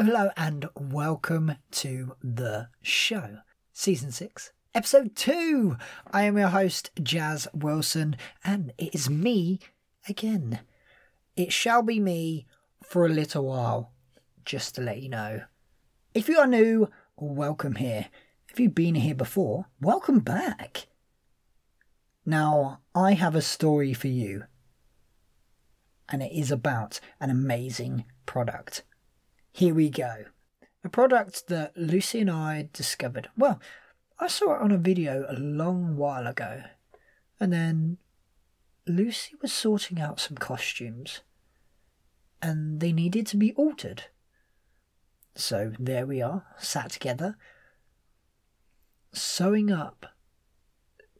[0.00, 3.38] Hello, and welcome to the show.
[3.72, 5.76] Season 6, Episode 2.
[6.12, 9.58] I am your host, Jaz Wilson, and it is me
[10.08, 10.60] again.
[11.34, 12.46] It shall be me
[12.80, 13.90] for a little while,
[14.44, 15.42] just to let you know.
[16.14, 18.06] If you are new, welcome here.
[18.48, 20.86] If you've been here before, welcome back.
[22.24, 24.44] Now, I have a story for you,
[26.08, 28.84] and it is about an amazing product.
[29.58, 30.26] Here we go.
[30.84, 33.28] A product that Lucy and I discovered.
[33.36, 33.60] Well,
[34.16, 36.62] I saw it on a video a long while ago,
[37.40, 37.98] and then
[38.86, 41.22] Lucy was sorting out some costumes,
[42.40, 44.04] and they needed to be altered.
[45.34, 47.36] So there we are, sat together,
[49.12, 50.06] sewing up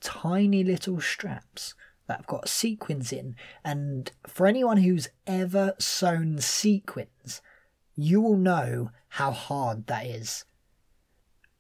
[0.00, 1.74] tiny little straps
[2.06, 3.34] that have got sequins in.
[3.64, 7.42] And for anyone who's ever sewn sequins,
[8.00, 10.44] you will know how hard that is.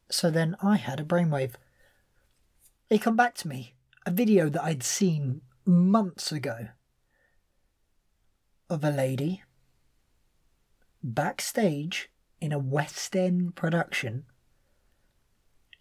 [0.08, 1.54] So then I had a brainwave.
[2.88, 3.74] It come back to me,
[4.06, 6.68] a video that I'd seen months ago
[8.70, 9.42] of a lady
[11.02, 12.08] backstage
[12.40, 14.24] in a West End production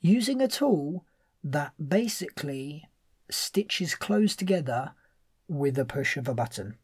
[0.01, 1.05] using a tool
[1.43, 2.89] that basically
[3.29, 4.93] stitches clothes together
[5.47, 6.77] with a push of a button.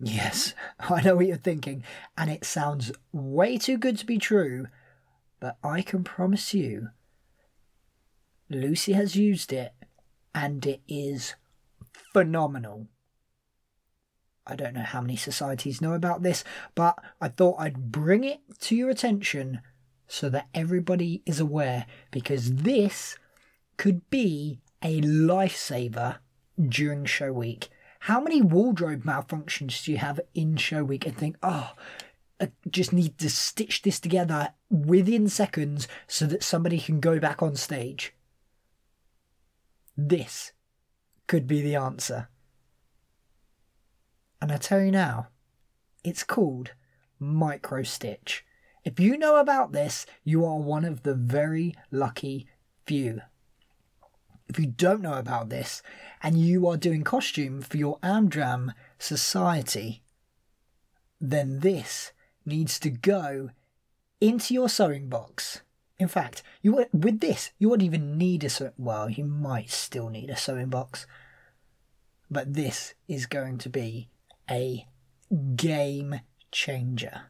[0.00, 1.84] Yes, I know what you're thinking,
[2.16, 4.66] and it sounds way too good to be true,
[5.40, 6.88] but I can promise you,
[8.48, 9.72] Lucy has used it,
[10.34, 11.34] and it is
[12.12, 12.88] phenomenal.
[14.46, 16.42] I don't know how many societies know about this,
[16.74, 19.60] but I thought I'd bring it to your attention
[20.08, 23.16] so that everybody is aware because this
[23.76, 26.16] could be a lifesaver
[26.60, 27.68] during show week.
[28.04, 31.72] How many wardrobe malfunctions do you have in show week and think, oh,
[32.40, 37.42] I just need to stitch this together within seconds so that somebody can go back
[37.42, 38.14] on stage?
[39.96, 40.52] This
[41.26, 42.28] could be the answer.
[44.40, 45.28] And I tell you now,
[46.02, 46.72] it's called
[47.18, 48.46] micro stitch.
[48.82, 52.46] If you know about this, you are one of the very lucky
[52.86, 53.20] few.
[54.50, 55.80] If you don't know about this
[56.24, 60.02] and you are doing costume for your Amdram society,
[61.20, 62.10] then this
[62.44, 63.50] needs to go
[64.20, 65.60] into your sewing box.
[66.00, 70.08] In fact, you with this you wouldn't even need a sew- well, you might still
[70.08, 71.06] need a sewing box,
[72.28, 74.08] but this is going to be
[74.50, 74.84] a
[75.54, 77.26] game changer.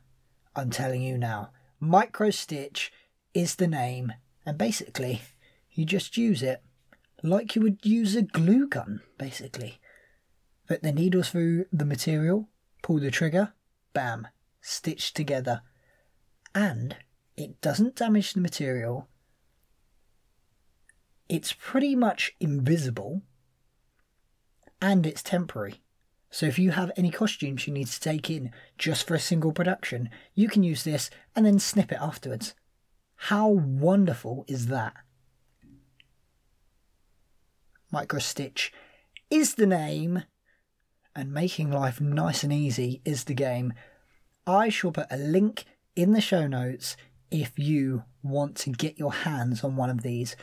[0.57, 1.51] I'm telling you now.
[1.81, 2.91] Micro stitch
[3.35, 4.15] is the name,
[4.47, 5.21] and basically,
[5.71, 6.63] you just use it
[7.23, 9.81] like you would use a glue gun, basically.
[10.67, 12.49] Put the needles through the material,
[12.83, 13.53] pull the trigger,
[13.93, 14.29] bam,
[14.61, 15.63] stitched together.
[16.55, 16.97] And
[17.37, 19.09] it doesn't damage the material.
[21.29, 23.23] It's pretty much invisible,
[24.83, 25.81] and it's temporary.
[26.31, 29.53] So if you have any costumes you need to take in just for a single
[29.53, 32.55] production, you can use this and then snip it afterwards.
[33.17, 34.95] How wonderful is that?
[37.93, 38.71] Microstitch
[39.31, 40.25] is the name,
[41.15, 43.73] and making life nice and easy is the game.
[44.47, 45.65] I shall put a link
[45.97, 46.97] in the show notes
[47.31, 50.37] if you want to get your hands on one of these.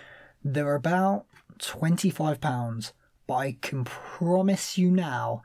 [0.44, 1.26] They're about
[1.60, 2.92] £25,
[3.28, 5.44] but I can promise you now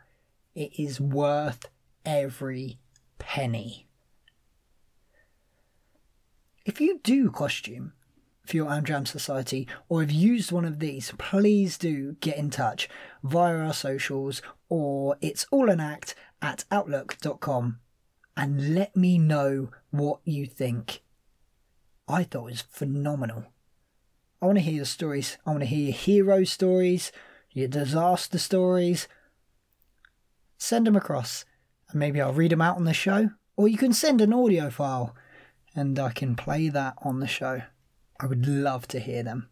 [0.54, 1.66] it is worth
[2.04, 2.78] every
[3.18, 3.86] penny.
[6.64, 7.92] If you do costume
[8.44, 12.88] for your Amdram Society or have used one of these, please do get in touch
[13.22, 17.78] via our socials or it's all an act at outlook.com
[18.36, 21.02] and let me know what you think.
[22.08, 23.46] I thought it was phenomenal.
[24.40, 25.38] I want to hear your stories.
[25.46, 27.12] I want to hear your hero stories,
[27.52, 29.06] your disaster stories
[30.62, 31.44] send them across
[31.90, 33.30] and maybe I'll read them out on the show.
[33.56, 35.14] Or you can send an audio file
[35.74, 37.62] and I can play that on the show.
[38.22, 39.48] I would love to hear them.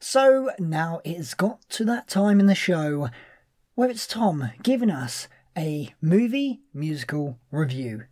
[0.00, 3.10] So now it's got to that time in the show
[3.74, 5.28] where it's Tom giving us
[5.58, 8.04] a movie musical review.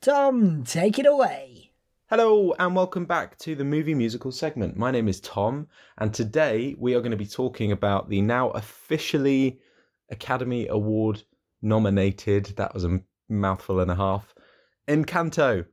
[0.00, 1.70] Tom, take it away.
[2.08, 4.76] Hello and welcome back to the movie musical segment.
[4.76, 5.68] My name is Tom,
[5.98, 9.60] and today we are going to be talking about the now officially
[10.10, 11.22] Academy Award
[11.62, 14.34] nominated, that was a mouthful and a half,
[14.88, 15.66] Encanto.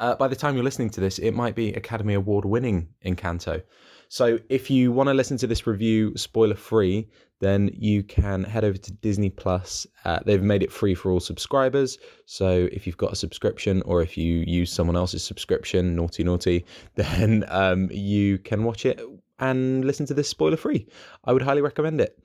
[0.00, 3.62] Uh, by the time you're listening to this, it might be Academy Award winning Encanto.
[4.08, 7.08] So if you want to listen to this review spoiler free,
[7.40, 9.86] then you can head over to Disney Plus.
[10.04, 11.98] Uh, they've made it free for all subscribers.
[12.26, 16.64] So if you've got a subscription or if you use someone else's subscription, naughty naughty,
[16.94, 19.00] then um, you can watch it
[19.38, 20.86] and listen to this spoiler free.
[21.24, 22.18] I would highly recommend it.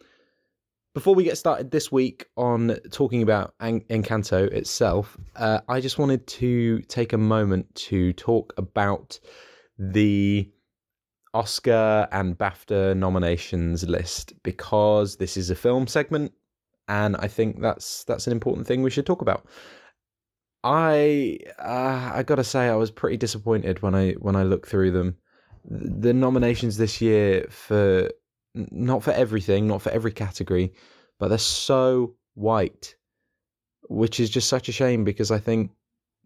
[0.95, 6.25] Before we get started this week on talking about Encanto itself, uh, I just wanted
[6.27, 9.19] to take a moment to talk about
[9.77, 10.51] the
[11.35, 16.31] Oscar and BAFTA nominations list because this is a film segment,
[16.87, 19.45] and I think that's that's an important thing we should talk about.
[20.63, 24.91] I uh, I gotta say I was pretty disappointed when I when I looked through
[24.91, 25.17] them.
[25.65, 28.09] The nominations this year for
[28.71, 30.73] not for everything, not for every category,
[31.19, 32.95] but they're so white,
[33.89, 35.71] which is just such a shame because I think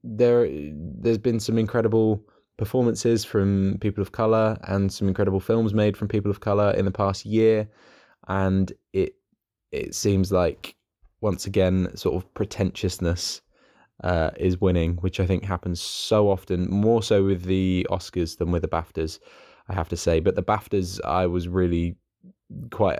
[0.04, 2.24] there there's been some incredible
[2.58, 6.86] performances from people of color and some incredible films made from people of color in
[6.86, 7.68] the past year.
[8.28, 9.16] And it
[9.72, 10.76] it seems like
[11.22, 13.42] once again sort of pretentiousness
[14.04, 18.52] uh, is winning which i think happens so often more so with the oscars than
[18.52, 19.20] with the baftas
[19.70, 20.20] i have to say.
[20.20, 21.96] But the baftas i was really
[22.72, 23.00] quite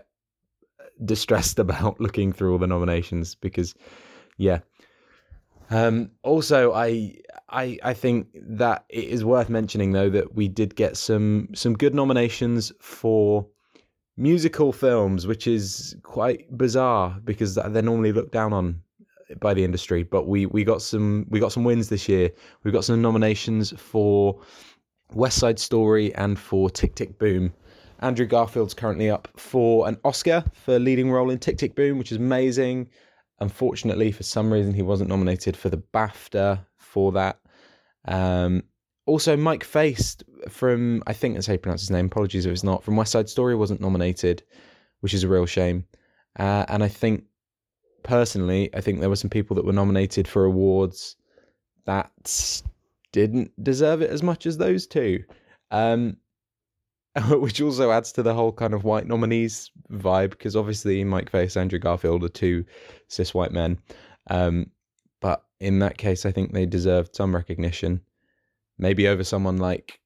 [1.06, 3.74] distressed about looking through all the nominations because
[4.38, 4.60] yeah
[5.70, 7.16] um, also, I,
[7.50, 11.74] I, I think that it is worth mentioning though that we did get some some
[11.74, 13.48] good nominations for
[14.16, 18.82] musical films, which is quite bizarre because they're normally looked down on
[19.40, 20.04] by the industry.
[20.04, 22.30] But we we got some we got some wins this year.
[22.64, 24.40] We got some nominations for
[25.14, 27.52] West Side Story and for Tick Tick Boom.
[28.00, 32.12] Andrew Garfield's currently up for an Oscar for leading role in Tick Tick Boom, which
[32.12, 32.90] is amazing.
[33.40, 37.40] Unfortunately, for some reason, he wasn't nominated for the BAFTA for that.
[38.06, 38.64] Um,
[39.06, 42.64] also, Mike Faist from, I think that's how you pronounce his name, apologies if it's
[42.64, 44.44] not, from West Side Story wasn't nominated,
[45.02, 45.86] which is a real shame.
[46.40, 47.26] Uh, and I think,
[48.04, 51.16] personally, I think there were some people that were nominated for awards
[51.86, 52.12] that
[53.12, 55.24] didn't deserve it as much as those two.
[55.72, 56.18] Um,
[57.30, 61.58] which also adds to the whole kind of white nominees vibe because obviously Mike Faist,
[61.58, 62.66] Andrew Garfield are two
[63.08, 63.80] cis white men.
[64.30, 64.72] Um,
[65.22, 68.02] but in that case, I think they deserved some recognition,
[68.78, 70.00] maybe over someone like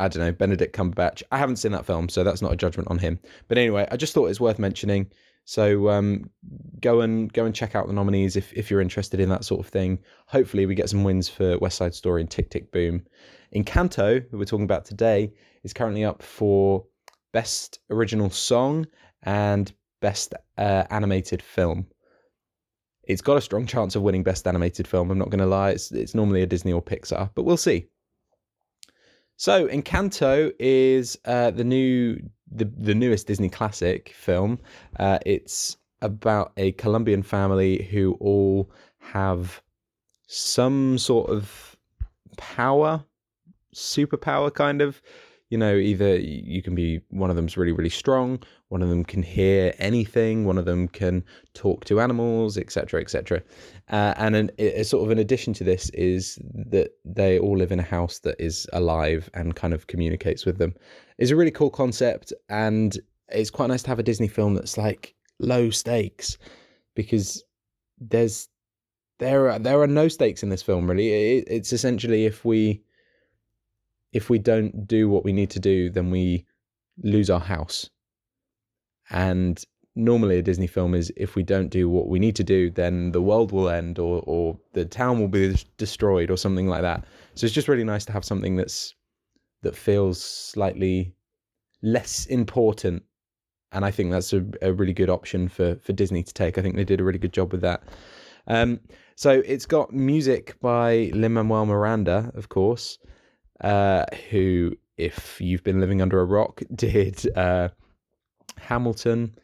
[0.00, 1.22] I don't know Benedict Cumberbatch.
[1.32, 3.18] I haven't seen that film, so that's not a judgment on him.
[3.48, 5.10] But anyway, I just thought it's worth mentioning.
[5.44, 6.30] So um,
[6.80, 9.60] go and go and check out the nominees if if you're interested in that sort
[9.60, 9.98] of thing.
[10.26, 13.04] Hopefully, we get some wins for West Side Story and Tick Tick Boom.
[13.54, 15.32] Encanto, that we're talking about today,
[15.62, 16.84] is currently up for
[17.32, 18.86] Best Original Song
[19.22, 21.86] and Best uh, Animated Film.
[23.04, 25.10] It's got a strong chance of winning Best Animated Film.
[25.10, 25.70] I'm not going to lie.
[25.70, 27.86] It's, it's normally a Disney or Pixar, but we'll see.
[29.36, 32.18] So, Encanto is uh, the new,
[32.50, 34.58] the the newest Disney classic film.
[34.98, 39.62] Uh, it's about a Colombian family who all have
[40.26, 41.76] some sort of
[42.36, 43.04] power,
[43.74, 45.00] superpower, kind of
[45.50, 49.02] you know, either you can be one of them's really, really strong, one of them
[49.02, 51.24] can hear anything, one of them can
[51.54, 53.42] talk to animals, etc., etc.
[53.88, 57.72] Uh, and an, a, sort of an addition to this is that they all live
[57.72, 60.74] in a house that is alive and kind of communicates with them.
[61.16, 62.98] It's a really cool concept, and
[63.30, 66.36] it's quite nice to have a Disney film that's like low stakes
[66.94, 67.42] because
[67.98, 68.48] there's
[69.18, 71.38] there are there are no stakes in this film really.
[71.38, 72.82] It, it's essentially if we
[74.12, 76.44] if we don't do what we need to do, then we
[77.02, 77.90] lose our house.
[79.10, 79.62] And
[79.94, 83.12] normally a Disney film is if we don't do what we need to do, then
[83.12, 87.04] the world will end or or the town will be destroyed or something like that.
[87.34, 88.94] So it's just really nice to have something that's
[89.62, 91.12] that feels slightly
[91.82, 93.02] less important.
[93.72, 96.58] And I think that's a, a really good option for for Disney to take.
[96.58, 97.82] I think they did a really good job with that.
[98.46, 98.80] Um,
[99.14, 102.98] so it's got music by Lin Manuel Miranda, of course
[103.62, 107.68] uh, who, if you've been living under a rock, did uh,
[108.58, 109.34] Hamilton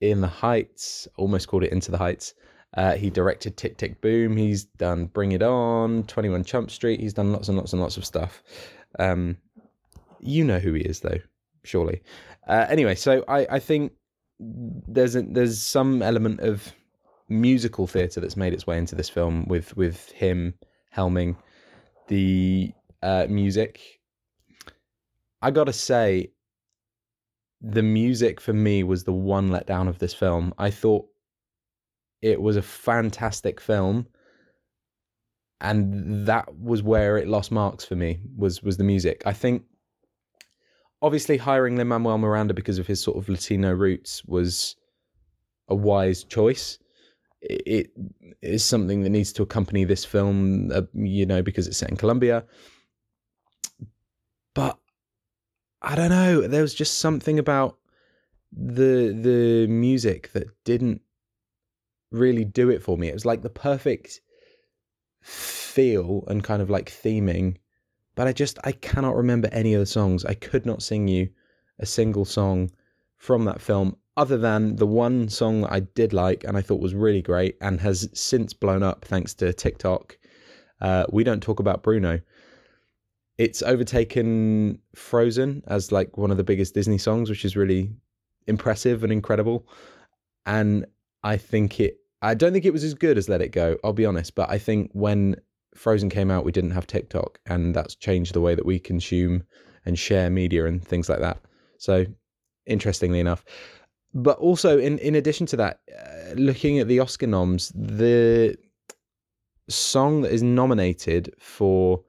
[0.00, 2.34] in the Heights, almost called it Into the Heights.
[2.76, 4.36] Uh, he directed Tick Tick Boom.
[4.36, 7.00] He's done Bring It On, 21 Chump Street.
[7.00, 8.42] He's done lots and lots and lots of stuff.
[8.98, 9.38] Um,
[10.20, 11.18] you know who he is, though,
[11.64, 12.02] surely.
[12.46, 13.92] Uh, anyway, so I, I think
[14.38, 16.72] there's a, there's some element of
[17.28, 20.54] musical theatre that's made its way into this film with with him
[20.94, 21.36] helming
[22.08, 22.72] the
[23.02, 24.00] uh, music.
[25.42, 26.30] I gotta say,
[27.60, 30.54] the music for me was the one letdown of this film.
[30.58, 31.06] I thought
[32.22, 34.06] it was a fantastic film,
[35.60, 39.22] and that was where it lost marks for me was was the music.
[39.26, 39.62] I think
[41.02, 44.76] obviously hiring Lin Manuel Miranda because of his sort of Latino roots was
[45.68, 46.78] a wise choice.
[47.42, 47.90] It
[48.42, 51.96] is something that needs to accompany this film, uh, you know, because it's set in
[51.96, 52.44] Colombia.
[54.56, 54.78] But
[55.82, 56.48] I don't know.
[56.48, 57.76] There was just something about
[58.50, 61.02] the the music that didn't
[62.10, 63.08] really do it for me.
[63.08, 64.22] It was like the perfect
[65.20, 67.56] feel and kind of like theming,
[68.14, 70.24] but I just I cannot remember any of the songs.
[70.24, 71.28] I could not sing you
[71.78, 72.70] a single song
[73.18, 76.80] from that film other than the one song that I did like and I thought
[76.80, 80.16] was really great and has since blown up thanks to TikTok.
[80.80, 82.20] Uh, we don't talk about Bruno.
[83.38, 87.90] It's overtaken Frozen as like one of the biggest Disney songs, which is really
[88.46, 89.66] impressive and incredible.
[90.46, 90.86] And
[91.22, 91.98] I think it.
[92.22, 93.76] I don't think it was as good as Let It Go.
[93.84, 95.36] I'll be honest, but I think when
[95.74, 99.44] Frozen came out, we didn't have TikTok, and that's changed the way that we consume
[99.84, 101.38] and share media and things like that.
[101.78, 102.06] So,
[102.64, 103.44] interestingly enough,
[104.14, 108.56] but also in in addition to that, uh, looking at the Oscar noms, the
[109.68, 112.02] song that is nominated for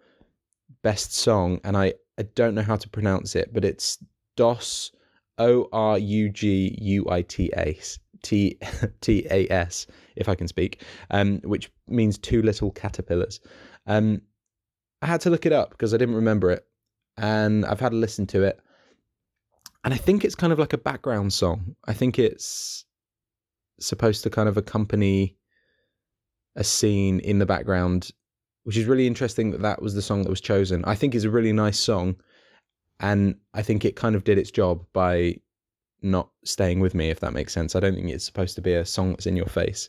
[0.82, 3.98] best song, and I I don't know how to pronounce it, but it's
[4.36, 4.92] Dos
[5.38, 7.78] O R U G U I T A
[8.24, 8.58] T
[9.02, 13.40] T A S, if I can speak, um, which means two little caterpillars.
[13.86, 14.22] Um,
[15.02, 16.66] I had to look it up because I didn't remember it,
[17.18, 18.60] and I've had a listen to it,
[19.84, 21.76] and I think it's kind of like a background song.
[21.86, 22.86] I think it's
[23.80, 25.38] supposed to kind of accompany
[26.56, 28.10] a scene in the background,
[28.68, 30.84] which is really interesting that that was the song that was chosen.
[30.84, 32.18] I think it's a really nice song,
[33.00, 35.38] and I think it kind of did its job by
[36.02, 37.78] not staying with me, if that makes sense.
[37.78, 39.88] I don't think it's supposed to be a song that's in your face,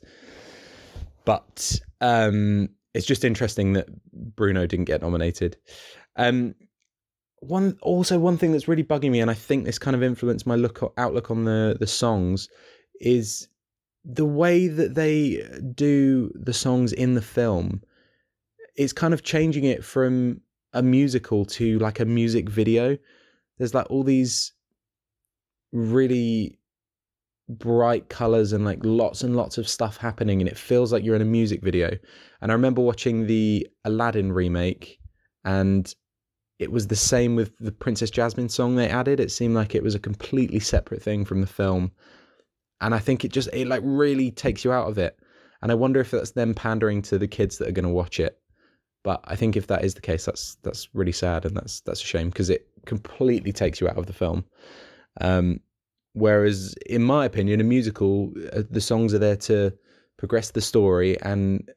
[1.25, 5.57] but um, it's just interesting that Bruno didn't get nominated.
[6.15, 6.55] Um,
[7.41, 10.47] one also one thing that's really bugging me, and I think this kind of influenced
[10.47, 12.49] my look outlook on the the songs,
[13.01, 13.49] is
[14.05, 15.45] the way that they
[15.75, 17.83] do the songs in the film.
[18.79, 20.41] It's kind of changing it from
[20.73, 22.97] a musical to like a music video.
[23.59, 24.53] There's like all these
[25.73, 26.59] really
[27.49, 31.17] bright colors and like lots and lots of stuff happening and it feels like you're
[31.17, 31.97] in a music video
[32.43, 34.99] and i remember watching the aladdin remake
[35.47, 35.95] and
[36.59, 39.21] it was the same with the Princess Jasmine song they added.
[39.21, 41.93] It seemed like it was a completely separate thing from the film.
[42.81, 45.17] And I think it just it like really takes you out of it.
[45.63, 48.21] And I wonder if that's them pandering to the kids that are going to watch
[48.21, 48.41] it.
[49.09, 52.03] But I think if that is the case, that's that's really sad and that's that's
[52.03, 54.45] a shame because it completely takes you out of the film.
[55.23, 55.61] Um,
[56.13, 59.73] whereas, in my opinion, a musical, uh, the songs are there to
[60.19, 61.71] progress the story and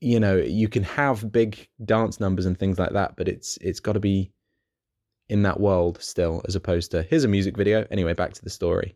[0.00, 3.80] you know you can have big dance numbers and things like that but it's it's
[3.80, 4.30] got to be
[5.30, 8.50] in that world still as opposed to here's a music video anyway back to the
[8.50, 8.94] story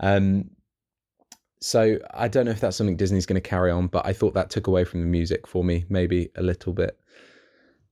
[0.00, 0.50] um
[1.64, 4.34] so i don't know if that's something disney's going to carry on but i thought
[4.34, 6.98] that took away from the music for me maybe a little bit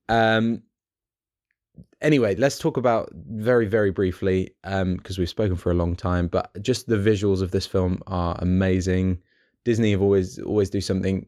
[0.08, 0.62] um
[2.00, 6.28] anyway let's talk about very very briefly um because we've spoken for a long time
[6.28, 9.18] but just the visuals of this film are amazing
[9.64, 11.26] disney have always always do something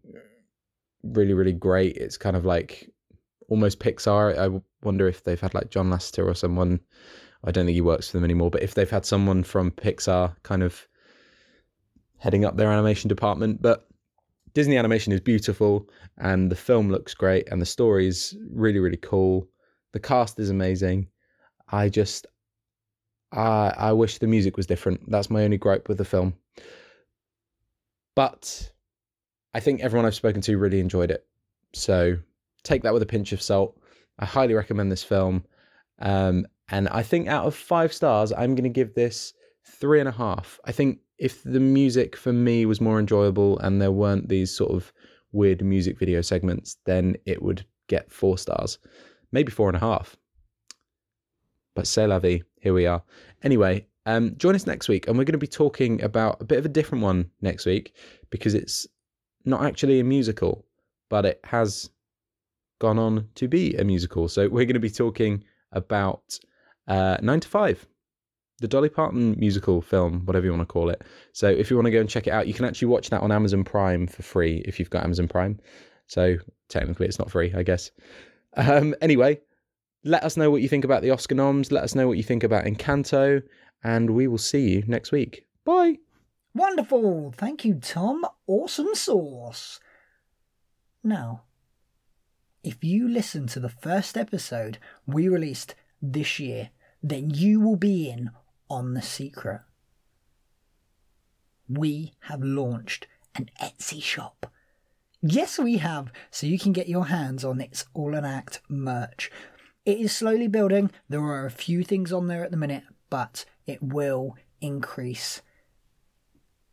[1.04, 1.96] really really great.
[1.96, 2.90] It's kind of like
[3.48, 4.36] almost Pixar.
[4.38, 6.80] I wonder if they've had like John Lasseter or someone.
[7.44, 10.34] I don't think he works for them anymore, but if they've had someone from Pixar
[10.42, 10.88] kind of
[12.25, 13.87] heading up their animation department, but
[14.54, 18.97] Disney animation is beautiful and the film looks great and the story is really really
[18.97, 19.47] cool.
[19.93, 21.09] The cast is amazing.
[21.69, 22.26] I just
[23.31, 25.11] I I wish the music was different.
[25.11, 26.33] That's my only gripe with the film.
[28.16, 28.73] But
[29.52, 31.26] I think everyone I've spoken to really enjoyed it.
[31.75, 32.16] So
[32.62, 33.78] take that with a pinch of salt.
[34.19, 35.45] I highly recommend this film.
[35.99, 40.09] Um, and I think out of five stars, I'm going to give this three and
[40.09, 40.59] a half.
[40.64, 44.73] I think if the music for me was more enjoyable and there weren't these sort
[44.73, 44.92] of
[45.33, 48.78] weird music video segments, then it would get four stars,
[49.33, 50.16] maybe four and a half.
[51.75, 52.42] But c'est la vie.
[52.61, 53.02] Here we are.
[53.42, 56.59] Anyway, um, join us next week, and we're going to be talking about a bit
[56.59, 57.94] of a different one next week
[58.30, 58.87] because it's
[59.44, 60.64] not actually a musical,
[61.11, 61.90] but it has
[62.80, 64.28] gone on to be a musical.
[64.28, 66.38] So we're going to be talking about
[66.87, 67.87] uh, Nine to Five,
[68.64, 71.02] the Dolly Parton musical film, whatever you want to call it.
[71.33, 73.21] So if you want to go and check it out, you can actually watch that
[73.21, 75.61] on Amazon Prime for free if you've got Amazon Prime.
[76.06, 76.37] So
[76.71, 77.90] technically, it's not free, I guess.
[78.56, 79.38] Um, anyway,
[80.02, 81.73] let us know what you think about the Oscar noms.
[81.73, 83.42] Let us know what you think about Encanto,
[83.83, 85.44] and we will see you next week.
[85.66, 85.99] Bye.
[86.54, 87.35] Wonderful.
[87.37, 88.25] Thank you, Tom.
[88.47, 89.78] Awesome sauce.
[91.02, 91.42] Now,
[92.62, 96.71] if you listen to the first episode we released this year,
[97.02, 98.30] then you will be in
[98.68, 99.61] on the secret.
[101.68, 104.50] We have launched an Etsy shop.
[105.23, 109.30] Yes, we have, so you can get your hands on It's All an Act merch.
[109.87, 110.90] It is slowly building.
[111.09, 115.40] There are a few things on there at the minute, but it will increase.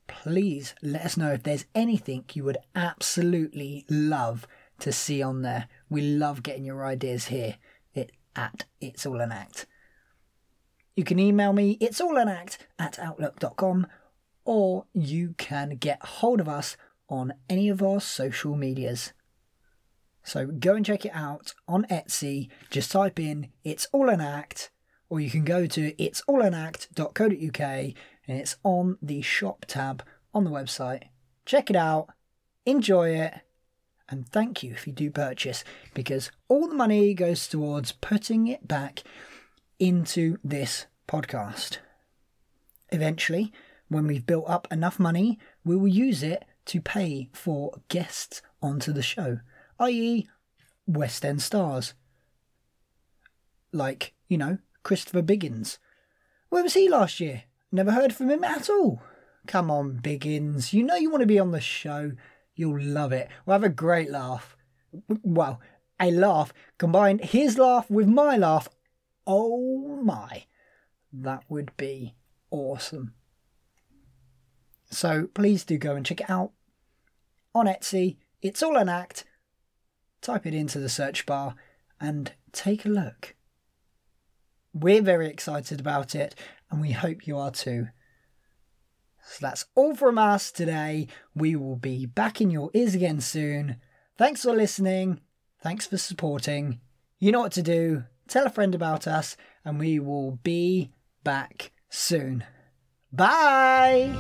[0.07, 4.45] Please let us know if there's anything you would absolutely love
[4.79, 5.69] to see on there.
[5.89, 7.55] We love getting your ideas here
[7.93, 9.65] it, at It's All an Act.
[11.01, 13.88] You can email me, it's all an act at outlook.com,
[14.46, 16.77] or you can get hold of us
[17.10, 19.12] on any of our social medias.
[20.22, 22.50] So go and check it out on Etsy.
[22.70, 24.70] Just type in It's All an Act,
[25.10, 27.60] or you can go to it'sallanact.co.uk
[28.27, 30.03] and it's on the shop tab
[30.36, 31.05] on the website.
[31.48, 32.10] Check it out,
[32.63, 33.34] enjoy it,
[34.08, 35.63] and thank you if you do purchase
[35.96, 39.01] because all the money goes towards putting it back
[39.79, 41.79] into this podcast.
[42.89, 43.51] Eventually,
[43.89, 48.93] when we've built up enough money, we will use it to pay for guests onto
[48.93, 49.39] the show,
[49.79, 50.29] i.e.,
[50.87, 51.93] West End stars.
[53.73, 55.79] Like, you know, Christopher Biggins.
[56.49, 57.43] Where was he last year?
[57.71, 59.01] Never heard from him at all.
[59.47, 60.71] Come on, Biggins.
[60.71, 62.13] You know you want to be on the show.
[62.55, 63.27] You'll love it.
[63.45, 64.55] We'll have a great laugh.
[65.23, 65.59] Well,
[65.99, 68.69] a laugh combined his laugh with my laugh.
[69.27, 70.45] Oh my.
[71.13, 72.15] That would be
[72.49, 73.13] awesome.
[74.89, 76.51] So please do go and check it out
[77.55, 78.17] on Etsy.
[78.41, 79.25] It's all an act.
[80.21, 81.55] Type it into the search bar
[81.99, 83.35] and take a look.
[84.73, 86.35] We're very excited about it
[86.69, 87.87] and we hope you are too.
[89.23, 91.07] So that's all from us today.
[91.35, 93.77] We will be back in your ears again soon.
[94.17, 95.21] Thanks for listening.
[95.61, 96.79] Thanks for supporting.
[97.19, 98.05] You know what to do.
[98.27, 100.91] Tell a friend about us, and we will be
[101.24, 102.44] back soon.
[103.12, 104.16] Bye!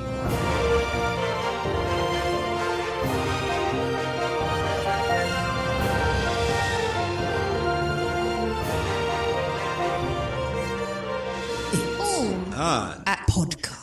[13.07, 13.80] At podcast.